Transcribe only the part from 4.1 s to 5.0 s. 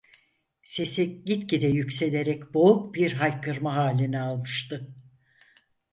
almıştı.